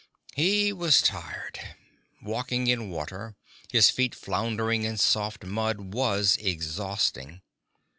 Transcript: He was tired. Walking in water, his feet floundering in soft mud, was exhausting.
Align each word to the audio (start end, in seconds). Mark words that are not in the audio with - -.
He 0.33 0.73
was 0.73 0.99
tired. 0.99 1.59
Walking 2.23 2.65
in 2.65 2.89
water, 2.89 3.35
his 3.71 3.91
feet 3.91 4.15
floundering 4.15 4.81
in 4.81 4.97
soft 4.97 5.43
mud, 5.45 5.93
was 5.93 6.37
exhausting. 6.37 7.43